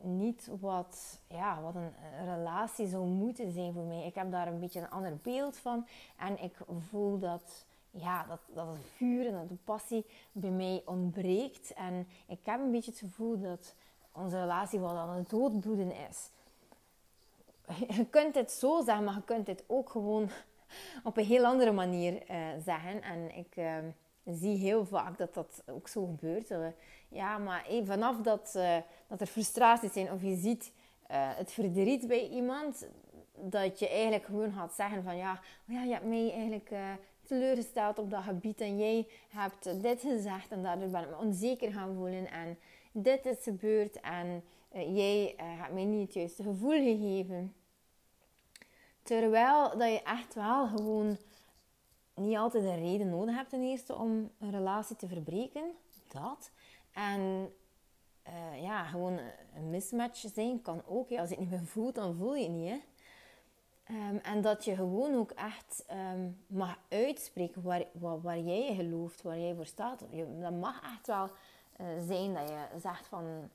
niet 0.00 0.48
wat, 0.60 1.18
ja, 1.28 1.60
wat 1.62 1.74
een 1.74 1.92
relatie 2.24 2.86
zou 2.86 3.06
moeten 3.06 3.52
zijn 3.52 3.72
voor 3.72 3.84
mij. 3.84 4.06
Ik 4.06 4.14
heb 4.14 4.30
daar 4.30 4.46
een 4.46 4.60
beetje 4.60 4.80
een 4.80 4.90
ander 4.90 5.16
beeld 5.22 5.56
van. 5.56 5.86
En 6.16 6.42
ik 6.42 6.56
voel 6.88 7.18
dat, 7.18 7.64
ja, 7.90 8.24
dat, 8.28 8.40
dat 8.46 8.66
het 8.66 8.86
vuur 8.96 9.26
en 9.26 9.32
dat 9.32 9.48
de 9.48 9.56
passie 9.64 10.06
bij 10.32 10.50
mij 10.50 10.82
ontbreekt. 10.84 11.72
En 11.72 12.06
ik 12.26 12.38
heb 12.42 12.60
een 12.60 12.70
beetje 12.70 12.90
het 12.90 13.00
gevoel 13.00 13.40
dat 13.40 13.74
onze 14.12 14.40
relatie 14.40 14.80
wel 14.80 14.96
aan 14.96 15.16
het 15.16 15.30
doodbloeden 15.30 15.92
is. 16.08 16.30
Je 17.96 18.06
kunt 18.06 18.34
het 18.34 18.50
zo 18.50 18.82
zeggen, 18.84 19.04
maar 19.04 19.14
je 19.14 19.22
kunt 19.22 19.46
het 19.46 19.64
ook 19.66 19.90
gewoon 19.90 20.30
op 21.04 21.16
een 21.16 21.24
heel 21.24 21.44
andere 21.44 21.72
manier 21.72 22.12
uh, 22.12 22.36
zeggen. 22.64 23.02
En 23.02 23.36
ik 23.36 23.56
uh, 23.56 23.76
zie 24.24 24.56
heel 24.56 24.86
vaak 24.86 25.18
dat 25.18 25.34
dat 25.34 25.62
ook 25.66 25.88
zo 25.88 26.06
gebeurt. 26.06 26.50
Uh, 26.50 26.66
ja, 27.08 27.38
maar 27.38 27.66
vanaf 27.84 28.20
dat, 28.20 28.54
eh, 28.54 28.76
dat 29.06 29.20
er 29.20 29.26
frustraties 29.26 29.92
zijn 29.92 30.12
of 30.12 30.22
je 30.22 30.36
ziet 30.36 30.72
het 31.12 31.52
verdriet 31.52 32.06
bij 32.06 32.28
iemand, 32.28 32.86
dat 33.34 33.78
je 33.78 33.88
eigenlijk 33.88 34.24
gewoon 34.24 34.52
gaat 34.52 34.74
zeggen 34.74 35.02
van 35.02 35.16
ja, 35.16 35.32
oh 35.68 35.74
ja 35.74 35.82
je 35.82 35.92
hebt 35.92 36.04
mij 36.04 36.32
eigenlijk 36.32 36.70
teleurgesteld 37.22 37.98
op 37.98 38.10
dat 38.10 38.22
gebied 38.22 38.60
en 38.60 38.78
jij 38.78 39.06
hebt 39.28 39.82
dit 39.82 40.00
gezegd 40.00 40.50
en 40.50 40.62
daardoor 40.62 40.88
ben 40.88 41.02
ik 41.02 41.08
me 41.08 41.16
onzeker 41.16 41.72
gaan 41.72 41.94
voelen 41.94 42.30
en 42.30 42.58
dit 42.92 43.26
is 43.26 43.42
gebeurd 43.42 44.00
en 44.00 44.42
jij 44.94 45.34
hebt 45.36 45.72
mij 45.72 45.84
niet 45.84 46.04
het 46.04 46.14
juiste 46.14 46.42
gevoel 46.42 46.82
gegeven. 46.82 47.54
Terwijl 49.08 49.78
dat 49.78 49.90
je 49.90 50.02
echt 50.02 50.34
wel 50.34 50.66
gewoon 50.66 51.16
niet 52.14 52.36
altijd 52.36 52.64
een 52.64 52.78
reden 52.78 53.08
nodig 53.08 53.34
hebt 53.34 53.50
ten 53.50 53.62
eerste 53.62 53.94
om 53.94 54.30
een 54.38 54.50
relatie 54.50 54.96
te 54.96 55.08
verbreken. 55.08 55.62
Dat. 56.08 56.50
En 56.92 57.52
uh, 58.28 58.62
ja, 58.62 58.84
gewoon 58.84 59.18
een 59.54 59.70
mismatch 59.70 60.24
zijn 60.34 60.62
kan 60.62 60.82
ook. 60.86 61.10
Als 61.10 61.28
je 61.28 61.34
het 61.34 61.38
niet 61.38 61.50
meer 61.50 61.64
voelt, 61.64 61.94
dan 61.94 62.14
voel 62.14 62.34
je 62.34 62.42
het 62.42 62.52
niet. 62.52 62.68
Hè? 62.68 62.80
Um, 64.08 64.16
en 64.16 64.40
dat 64.40 64.64
je 64.64 64.74
gewoon 64.74 65.14
ook 65.14 65.30
echt 65.30 65.84
um, 66.14 66.44
mag 66.46 66.78
uitspreken 66.88 67.62
waar, 67.62 67.84
waar, 67.92 68.20
waar, 68.20 68.38
jij 68.38 68.68
je 68.68 68.74
gelooft, 68.74 69.22
waar 69.22 69.38
jij 69.38 69.54
voor 69.54 69.66
staat. 69.66 70.04
Je, 70.10 70.38
dat 70.40 70.52
mag 70.52 70.82
echt 70.82 71.06
wel 71.06 71.30
uh, 71.80 71.86
zijn 72.06 72.34
dat 72.34 72.48
je 72.48 72.78
zegt 72.80 73.06
van... 73.06 73.50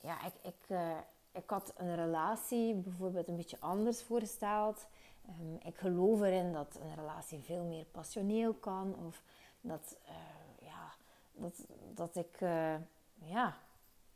Ja, 0.00 0.26
ik, 0.26 0.34
ik, 0.42 0.68
uh, 0.68 0.96
ik 1.38 1.50
had 1.50 1.72
een 1.76 1.94
relatie 1.94 2.74
bijvoorbeeld 2.74 3.28
een 3.28 3.36
beetje 3.36 3.60
anders 3.60 4.02
voorgesteld. 4.02 4.86
Um, 5.40 5.58
ik 5.64 5.76
geloof 5.76 6.20
erin 6.20 6.52
dat 6.52 6.78
een 6.82 6.94
relatie 6.94 7.38
veel 7.38 7.64
meer 7.64 7.84
passioneel 7.84 8.54
kan. 8.54 8.96
Of 9.06 9.22
dat, 9.60 9.96
uh, 10.08 10.66
ja, 10.66 10.92
dat, 11.32 11.66
dat 11.94 12.16
ik, 12.16 12.40
uh, 12.40 12.74
ja, 13.14 13.56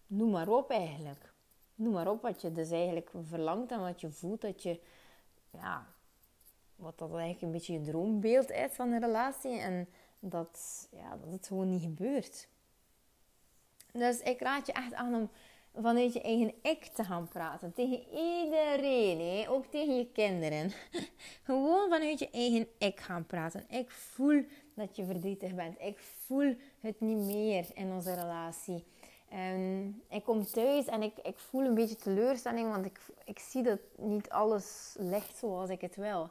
noem 0.07 0.31
maar 0.31 0.49
op 0.49 0.71
eigenlijk. 0.71 1.33
Noem 1.75 1.93
maar 1.93 2.11
op 2.11 2.23
wat 2.23 2.41
je 2.41 2.52
dus 2.52 2.71
eigenlijk 2.71 3.11
verlangt 3.23 3.71
en 3.71 3.81
wat 3.81 4.00
je 4.00 4.11
voelt. 4.11 4.41
Dat 4.41 4.62
je, 4.62 4.81
ja, 5.50 5.87
wat 6.76 6.99
dat 6.99 7.11
eigenlijk 7.11 7.43
een 7.43 7.52
beetje 7.52 7.73
je 7.73 7.81
droombeeld 7.81 8.50
is 8.50 8.73
van 8.73 8.93
een 8.93 9.00
relatie. 9.00 9.59
En 9.59 9.88
dat, 10.19 10.88
ja, 10.91 11.17
dat 11.17 11.33
het 11.33 11.47
gewoon 11.47 11.69
niet 11.69 11.83
gebeurt. 11.83 12.49
Dus 13.93 14.21
ik 14.21 14.41
raad 14.41 14.67
je 14.67 14.73
echt 14.73 14.95
aan 14.95 15.14
om 15.14 15.31
vanuit 15.75 16.12
je 16.12 16.21
eigen 16.21 16.55
ik 16.62 16.85
te 16.85 17.05
gaan 17.05 17.29
praten. 17.29 17.73
Tegen 17.73 18.02
iedereen, 18.11 19.21
hè? 19.21 19.50
ook 19.50 19.67
tegen 19.67 19.97
je 19.97 20.07
kinderen. 20.12 20.73
Gewoon 21.47 21.88
vanuit 21.88 22.19
je 22.19 22.31
eigen 22.31 22.69
ik 22.79 23.00
gaan 23.00 23.26
praten. 23.26 23.64
Ik 23.69 23.91
voel 23.91 24.45
dat 24.75 24.97
je 24.97 25.05
verdrietig 25.05 25.55
bent. 25.55 25.81
Ik 25.81 25.99
voel 25.99 26.55
het 26.81 27.00
niet 27.00 27.17
meer 27.17 27.67
in 27.75 27.93
onze 27.93 28.14
relatie. 28.14 28.85
Um, 29.55 30.02
ik 30.09 30.25
kom 30.25 30.45
thuis 30.45 30.87
en 30.87 31.02
ik, 31.02 31.12
ik 31.23 31.38
voel 31.38 31.64
een 31.64 31.75
beetje 31.75 31.97
teleurstelling, 31.97 32.71
want 32.71 32.87
ik, 32.87 33.00
ik 33.25 33.38
zie 33.38 33.62
dat 33.62 33.79
niet 33.97 34.31
alles 34.31 34.95
ligt 34.99 35.37
zoals 35.37 35.71
ik 35.71 35.81
het 35.81 35.97
wil. 35.97 36.31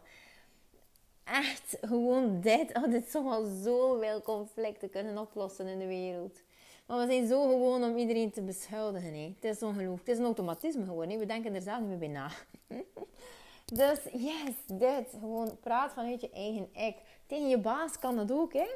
Echt, 1.23 1.77
gewoon 1.81 2.41
dit. 2.41 2.77
Oh, 2.77 2.91
dit 2.91 3.09
zou 3.09 3.25
wel 3.25 3.45
zoveel 3.45 4.21
conflicten 4.21 4.89
kunnen 4.89 5.17
oplossen 5.17 5.67
in 5.67 5.79
de 5.79 5.87
wereld. 5.87 6.41
Maar 6.91 7.07
we 7.07 7.13
zijn 7.13 7.27
zo 7.27 7.47
gewoon 7.47 7.83
om 7.83 7.97
iedereen 7.97 8.31
te 8.31 8.41
beschuldigen. 8.41 9.13
Hè. 9.13 9.33
Het 9.39 9.43
is 9.55 9.63
ongelooflijk. 9.63 9.99
Het 9.99 10.09
is 10.09 10.17
een 10.17 10.25
automatisme 10.25 10.85
gewoon. 10.85 11.09
Hè. 11.09 11.17
We 11.17 11.25
denken 11.25 11.55
er 11.55 11.61
zelf 11.61 11.79
niet 11.79 11.87
meer 11.87 11.97
bij 11.97 12.07
na. 12.07 12.31
dus 13.79 13.99
yes, 14.13 14.55
dit. 14.65 15.09
Gewoon 15.19 15.57
praat 15.59 15.93
vanuit 15.93 16.21
je 16.21 16.29
eigen 16.29 16.69
ik. 16.73 16.95
Tegen 17.25 17.49
je 17.49 17.57
baas 17.57 17.99
kan 17.99 18.15
dat 18.15 18.31
ook. 18.31 18.53
Hè. 18.53 18.67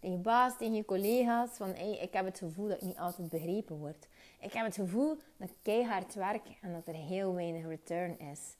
Tegen 0.00 0.16
je 0.16 0.22
baas, 0.22 0.56
tegen 0.56 0.74
je 0.74 0.84
collega's. 0.84 1.50
Van 1.50 1.74
hey, 1.74 1.98
ik 1.98 2.12
heb 2.12 2.24
het 2.24 2.38
gevoel 2.38 2.68
dat 2.68 2.76
ik 2.76 2.82
niet 2.82 2.98
altijd 2.98 3.28
begrepen 3.28 3.76
word. 3.76 4.08
Ik 4.40 4.52
heb 4.52 4.64
het 4.64 4.74
gevoel 4.74 5.16
dat 5.36 5.48
ik 5.48 5.56
keihard 5.62 6.14
werk 6.14 6.46
en 6.60 6.72
dat 6.72 6.86
er 6.86 7.00
heel 7.00 7.34
weinig 7.34 7.66
return 7.66 8.18
is. 8.18 8.56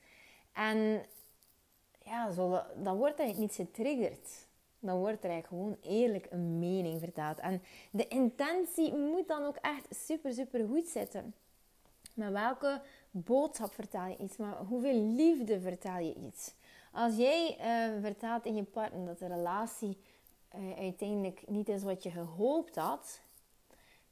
En 0.53 1.03
ja, 2.05 2.33
zo, 2.33 2.61
dan 2.83 2.97
wordt 2.97 3.19
eigenlijk 3.19 3.59
niet 3.59 3.69
getriggerd 3.69 4.47
dan 4.85 4.99
wordt 4.99 5.25
er 5.25 5.31
eigenlijk 5.31 5.47
gewoon 5.47 5.77
eerlijk 5.99 6.27
een 6.31 6.59
mening 6.59 7.01
vertaald. 7.01 7.39
En 7.39 7.63
de 7.91 8.09
intentie 8.09 8.95
moet 8.95 9.29
dan 9.29 9.45
ook 9.45 9.57
echt 9.57 9.87
super, 9.91 10.33
super 10.33 10.67
goed 10.67 10.87
zitten. 10.87 11.35
Met 12.15 12.33
welke 12.33 12.81
boodschap 13.11 13.75
vertaal 13.75 14.09
je 14.09 14.17
iets? 14.17 14.37
Maar 14.37 14.57
hoeveel 14.57 14.95
liefde 14.95 15.61
vertaal 15.61 15.99
je 15.99 16.15
iets? 16.15 16.55
Als 16.93 17.17
jij 17.17 17.57
uh, 17.59 18.03
vertaalt 18.03 18.45
in 18.45 18.55
je 18.55 18.63
partner 18.63 19.07
dat 19.07 19.19
de 19.19 19.27
relatie 19.27 19.99
uh, 20.55 20.79
uiteindelijk 20.79 21.43
niet 21.47 21.69
is 21.69 21.83
wat 21.83 22.03
je 22.03 22.11
gehoopt 22.11 22.77
had, 22.77 23.21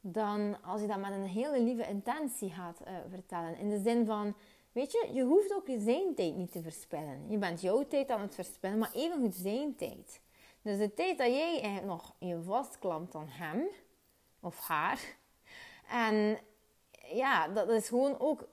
dan 0.01 0.57
als 0.63 0.81
je 0.81 0.87
dat 0.87 0.99
met 0.99 1.11
een 1.11 1.27
hele 1.27 1.61
lieve 1.61 1.87
intentie 1.87 2.49
gaat 2.49 2.79
uh, 2.87 2.93
vertellen, 3.09 3.57
in 3.57 3.69
de 3.69 3.79
zin 3.79 4.05
van, 4.05 4.33
weet 4.71 4.91
je, 4.91 5.09
je 5.13 5.23
hoeft 5.23 5.53
ook 5.53 5.67
zijn 5.77 6.15
tijd 6.15 6.35
niet 6.35 6.51
te 6.51 6.61
verspillen. 6.61 7.29
Je 7.29 7.37
bent 7.37 7.61
jouw 7.61 7.87
tijd 7.87 8.09
aan 8.09 8.21
het 8.21 8.35
verspillen, 8.35 8.77
maar 8.77 8.91
evengoed 8.93 9.35
zijn 9.35 9.75
tijd. 9.75 10.21
Dus 10.63 10.77
de 10.77 10.93
tijd 10.93 11.17
dat 11.17 11.27
jij 11.27 11.81
nog 11.85 12.13
je 12.19 12.41
vastklampt 12.41 13.15
aan 13.15 13.27
hem, 13.27 13.67
of 14.39 14.59
haar. 14.59 15.15
En 15.89 16.37
ja, 17.13 17.47
dat 17.47 17.69
is 17.69 17.87
gewoon 17.87 18.19
ook 18.19 18.47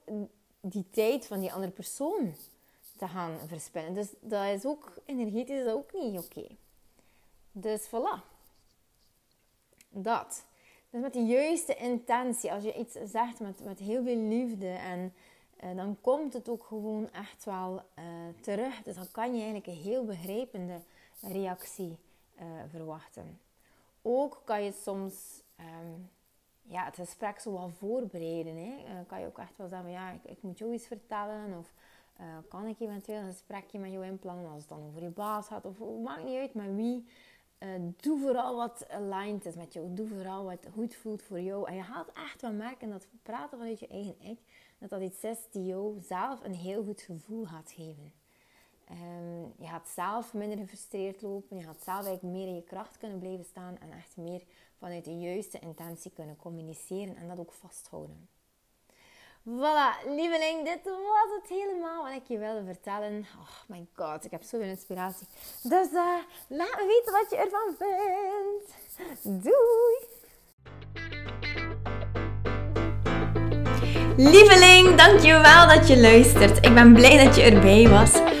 die 0.61 0.89
tijd 0.89 1.27
van 1.27 1.39
die 1.39 1.53
andere 1.53 1.71
persoon 1.71 2.35
te 2.97 3.07
gaan 3.07 3.39
verspillen. 3.47 3.93
Dus 3.93 4.07
dat 4.19 4.45
is 4.45 4.65
ook 4.65 4.93
energetisch 5.05 5.57
is 5.57 5.65
dat 5.65 5.73
ook 5.73 5.93
niet 5.93 6.19
oké. 6.19 6.47
Dus 7.51 7.87
voilà. 7.87 8.29
Dat. 9.89 10.45
Dus 10.89 11.01
met 11.01 11.13
de 11.13 11.25
juiste 11.25 11.75
intentie, 11.75 12.51
als 12.51 12.63
je 12.63 12.73
iets 12.73 12.97
zegt 13.05 13.39
met, 13.39 13.63
met 13.63 13.79
heel 13.79 14.03
veel 14.03 14.17
liefde 14.17 14.69
en 14.69 15.13
uh, 15.63 15.75
dan 15.75 15.97
komt 16.01 16.33
het 16.33 16.49
ook 16.49 16.63
gewoon 16.63 17.11
echt 17.11 17.45
wel 17.45 17.81
uh, 17.99 18.05
terug. 18.41 18.83
Dus 18.83 18.95
dan 18.95 19.11
kan 19.11 19.25
je 19.25 19.43
eigenlijk 19.43 19.67
een 19.67 19.83
heel 19.83 20.05
begrijpende 20.05 20.81
reactie 21.21 21.97
uh, 22.35 22.43
verwachten. 22.69 23.39
Ook 24.01 24.41
kan 24.43 24.63
je 24.63 24.71
soms 24.71 25.43
um, 25.59 26.09
ja, 26.61 26.85
het 26.85 26.95
gesprek 26.95 27.39
zo 27.39 27.51
wat 27.51 27.71
voorbereiden. 27.77 28.55
Hè. 28.55 29.05
kan 29.07 29.19
je 29.19 29.25
ook 29.25 29.37
echt 29.37 29.57
wel 29.57 29.67
zeggen, 29.67 29.89
ja, 29.89 30.11
ik, 30.11 30.23
ik 30.23 30.41
moet 30.41 30.57
jou 30.57 30.73
iets 30.73 30.87
vertellen 30.87 31.57
of 31.57 31.73
kan 32.47 32.67
ik 32.67 32.79
eventueel 32.79 33.19
een 33.19 33.31
gesprekje 33.31 33.79
met 33.79 33.91
jou 33.91 34.05
inplannen 34.05 34.51
als 34.51 34.59
het 34.59 34.69
dan 34.69 34.85
over 34.87 35.03
je 35.03 35.09
baas 35.09 35.47
gaat 35.47 35.65
of 35.65 35.79
maakt 36.03 36.23
niet 36.23 36.37
uit 36.37 36.53
met 36.53 36.75
wie. 36.75 37.05
Doe 37.97 38.19
vooral 38.19 38.55
wat 38.55 38.89
aligned 38.89 39.45
is 39.45 39.55
met 39.55 39.73
jou. 39.73 39.93
Doe 39.93 40.07
vooral 40.07 40.43
wat 40.43 40.67
goed 40.73 40.95
voelt 40.95 41.21
voor 41.21 41.39
jou. 41.39 41.67
En 41.67 41.75
je 41.75 41.83
gaat 41.83 42.11
echt 42.13 42.41
wel 42.41 42.53
merken 42.53 42.89
dat 42.89 43.07
praten 43.23 43.57
vanuit 43.57 43.79
je 43.79 43.87
eigen 43.87 44.15
ik, 44.19 44.39
dat 44.77 44.89
dat 44.89 45.01
iets 45.01 45.23
is 45.23 45.39
die 45.51 45.65
jou 45.65 45.99
zelf 45.99 46.43
een 46.43 46.55
heel 46.55 46.83
goed 46.83 47.01
gevoel 47.01 47.45
gaat 47.45 47.71
geven. 47.71 48.20
Um, 48.91 49.53
je 49.57 49.67
gaat 49.67 49.89
zelf 49.95 50.33
minder 50.33 50.57
gefrustreerd 50.57 51.21
lopen. 51.21 51.57
Je 51.57 51.63
gaat 51.63 51.83
zelf 51.83 52.05
eigenlijk 52.05 52.35
meer 52.35 52.47
in 52.47 52.55
je 52.55 52.63
kracht 52.63 52.97
kunnen 52.97 53.19
blijven 53.19 53.45
staan. 53.45 53.77
En 53.81 53.91
echt 53.91 54.17
meer 54.17 54.41
vanuit 54.79 55.05
de 55.05 55.19
juiste 55.19 55.59
intentie 55.59 56.11
kunnen 56.15 56.37
communiceren. 56.37 57.15
En 57.15 57.27
dat 57.27 57.39
ook 57.39 57.53
vasthouden. 57.53 58.29
Voilà, 59.47 60.05
lieveling, 60.05 60.65
dit 60.65 60.83
was 60.83 61.41
het 61.41 61.49
helemaal 61.49 62.03
wat 62.03 62.13
ik 62.13 62.27
je 62.27 62.37
wilde 62.37 62.63
vertellen. 62.65 63.25
Oh 63.39 63.59
my 63.67 63.87
god, 63.95 64.25
ik 64.25 64.31
heb 64.31 64.43
zoveel 64.43 64.67
inspiratie. 64.67 65.27
Dus 65.63 65.91
uh, 65.91 66.17
laat 66.47 66.75
me 66.77 66.85
weten 66.87 67.13
wat 67.13 67.29
je 67.29 67.37
ervan 67.37 67.75
vindt. 67.77 69.43
Doei! 69.43 70.19
Lieveling, 74.17 74.95
dankjewel 74.95 75.67
dat 75.67 75.87
je 75.87 76.01
luistert. 76.01 76.65
Ik 76.65 76.73
ben 76.73 76.93
blij 76.93 77.25
dat 77.25 77.35
je 77.35 77.41
erbij 77.41 77.87
was. 77.89 78.40